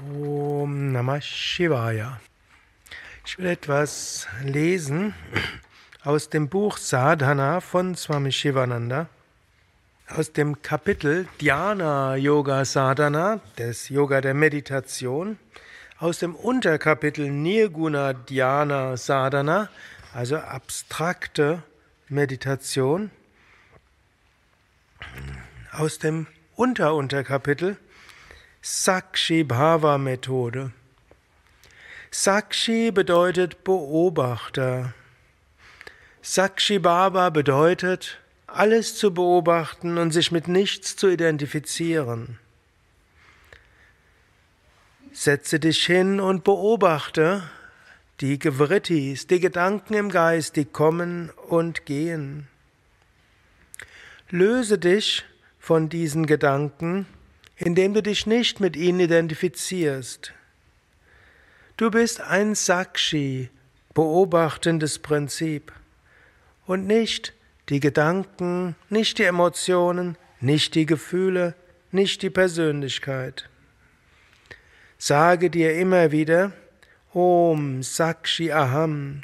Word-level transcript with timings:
Om 0.00 0.92
Namah 0.92 1.20
Shivaya. 1.20 2.20
Ich 3.26 3.36
will 3.36 3.46
etwas 3.46 4.26
lesen 4.42 5.12
aus 6.04 6.30
dem 6.30 6.48
Buch 6.48 6.78
Sadhana 6.78 7.60
von 7.60 7.94
Swami 7.94 8.32
Shivananda, 8.32 9.08
aus 10.08 10.32
dem 10.32 10.62
Kapitel 10.62 11.28
Dhyana 11.38 12.16
Yoga 12.16 12.64
Sadhana, 12.64 13.40
des 13.58 13.90
Yoga 13.90 14.22
der 14.22 14.32
Meditation, 14.32 15.38
aus 15.98 16.18
dem 16.18 16.34
Unterkapitel 16.34 17.28
Nirguna 17.30 18.14
Dhyana 18.14 18.96
Sadhana, 18.96 19.68
also 20.14 20.38
abstrakte 20.38 21.62
Meditation, 22.08 23.10
aus 25.72 25.98
dem 25.98 26.26
Unterunterkapitel 26.56 27.76
Sakshi 28.62 29.42
Bhava 29.42 29.96
Methode. 29.96 30.72
Sakshi 32.10 32.90
bedeutet 32.90 33.64
Beobachter. 33.64 34.92
Sakshi 36.20 36.78
Bhava 36.78 37.30
bedeutet, 37.30 38.18
alles 38.46 38.96
zu 38.96 39.14
beobachten 39.14 39.96
und 39.96 40.10
sich 40.10 40.30
mit 40.30 40.46
nichts 40.46 40.94
zu 40.94 41.08
identifizieren. 41.08 42.38
Setze 45.10 45.58
dich 45.58 45.86
hin 45.86 46.20
und 46.20 46.44
beobachte 46.44 47.48
die 48.20 48.38
Gewrittis, 48.38 49.26
die 49.26 49.40
Gedanken 49.40 49.94
im 49.94 50.10
Geist, 50.10 50.56
die 50.56 50.66
kommen 50.66 51.30
und 51.48 51.86
gehen. 51.86 52.46
Löse 54.28 54.78
dich 54.78 55.24
von 55.58 55.88
diesen 55.88 56.26
Gedanken 56.26 57.06
indem 57.60 57.92
du 57.92 58.02
dich 58.02 58.26
nicht 58.26 58.58
mit 58.58 58.74
ihnen 58.74 59.00
identifizierst. 59.00 60.32
Du 61.76 61.90
bist 61.90 62.20
ein 62.20 62.54
Sakshi, 62.54 63.50
beobachtendes 63.92 64.98
Prinzip 64.98 65.70
und 66.66 66.86
nicht 66.86 67.34
die 67.68 67.80
Gedanken, 67.80 68.76
nicht 68.88 69.18
die 69.18 69.24
Emotionen, 69.24 70.16
nicht 70.40 70.74
die 70.74 70.86
Gefühle, 70.86 71.54
nicht 71.92 72.22
die 72.22 72.30
Persönlichkeit. 72.30 73.48
Sage 74.96 75.50
dir 75.50 75.74
immer 75.74 76.12
wieder, 76.12 76.52
Om 77.12 77.82
Sakshi 77.82 78.52
Aham, 78.52 79.20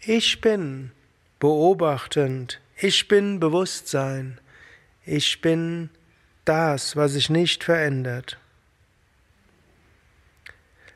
ich 0.00 0.40
bin 0.40 0.90
beobachtend, 1.38 2.60
ich 2.76 3.08
bin 3.08 3.40
Bewusstsein, 3.40 4.40
ich 5.06 5.40
bin 5.40 5.88
das, 6.48 6.96
was 6.96 7.12
sich 7.12 7.30
nicht 7.30 7.64
verändert. 7.64 8.38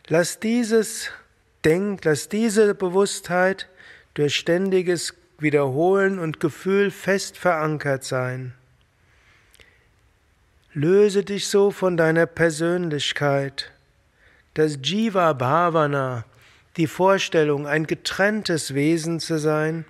Lass 0.08 0.40
dieses 0.40 1.10
Denk, 1.64 2.04
lass 2.04 2.28
diese 2.28 2.74
Bewusstheit 2.74 3.68
durch 4.14 4.34
ständiges 4.34 5.14
Wiederholen 5.38 6.18
und 6.18 6.40
Gefühl 6.40 6.90
fest 6.90 7.36
verankert 7.36 8.04
sein. 8.04 8.54
Löse 10.74 11.22
dich 11.22 11.48
so 11.48 11.70
von 11.70 11.96
deiner 11.96 12.26
Persönlichkeit. 12.26 13.70
Das 14.54 14.78
Jiva 14.82 15.32
Bhavana, 15.34 16.24
die 16.76 16.86
Vorstellung, 16.86 17.66
ein 17.66 17.86
getrenntes 17.86 18.74
Wesen 18.74 19.20
zu 19.20 19.38
sein, 19.38 19.84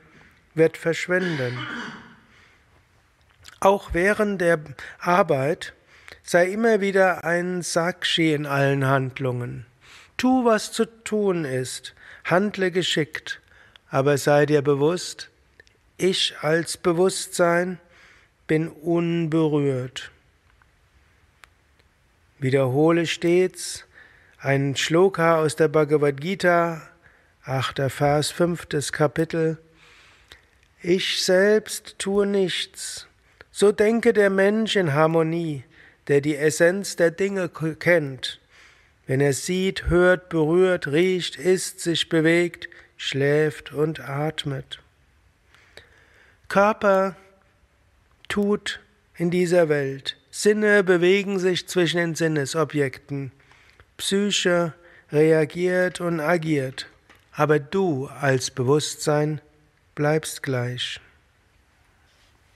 wird 0.55 0.77
verschwinden. 0.77 1.56
Auch 3.62 3.91
während 3.94 4.41
der 4.41 4.58
Arbeit 4.98 5.72
sei 6.24 6.48
immer 6.48 6.80
wieder 6.80 7.22
ein 7.22 7.62
Sakshi 7.62 8.34
in 8.34 8.44
allen 8.44 8.88
Handlungen. 8.88 9.66
Tu, 10.16 10.44
was 10.44 10.72
zu 10.72 10.84
tun 10.84 11.44
ist, 11.44 11.94
handle 12.24 12.72
geschickt, 12.72 13.40
aber 13.88 14.18
sei 14.18 14.46
dir 14.46 14.62
bewusst, 14.62 15.30
ich 15.96 16.34
als 16.40 16.77
Bewusstsein 16.77 17.78
bin 18.48 18.67
unberührt. 18.67 20.11
Wiederhole 22.40 23.06
stets 23.06 23.84
ein 24.39 24.74
Shloka 24.74 25.39
aus 25.39 25.55
der 25.55 25.68
Bhagavad 25.68 26.20
Gita, 26.20 26.83
achter 27.44 27.90
Vers, 27.90 28.33
fünftes 28.33 28.90
Kapitel. 28.90 29.58
Ich 30.80 31.24
selbst 31.24 32.00
tue 32.00 32.27
nichts, 32.27 33.06
so 33.52 33.70
denke 33.70 34.13
der 34.13 34.30
Mensch 34.30 34.74
in 34.77 34.95
Harmonie, 34.95 35.64
der 36.08 36.20
die 36.20 36.36
Essenz 36.36 36.96
der 36.96 37.11
Dinge 37.11 37.48
kennt. 37.48 38.40
Wenn 39.07 39.20
er 39.20 39.35
sieht, 39.35 39.89
hört, 39.89 40.30
berührt, 40.30 40.86
riecht, 40.86 41.36
isst, 41.36 41.80
sich 41.80 42.08
bewegt, 42.08 42.68
schläft 42.96 43.73
und 43.73 44.01
atmet. 44.01 44.80
Körper 46.48 47.17
tut 48.29 48.80
in 49.17 49.30
dieser 49.30 49.68
Welt. 49.68 50.17
Sinne 50.30 50.83
bewegen 50.83 51.39
sich 51.39 51.68
zwischen 51.68 51.98
den 51.98 52.14
Sinnesobjekten. 52.14 53.33
Psyche 53.98 54.73
reagiert 55.11 56.01
und 56.01 56.20
agiert. 56.20 56.86
Aber 57.33 57.58
du 57.58 58.07
als 58.07 58.51
Bewusstsein 58.51 59.41
bleibst 59.95 60.42
gleich. 60.42 61.01